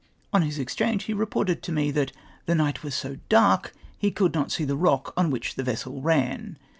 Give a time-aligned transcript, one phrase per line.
[0.33, 2.11] On his exchange he reported to me that"
[2.47, 6.01] the night was so dark, he could not see the rock on which the vessel
[6.01, 6.57] ran!"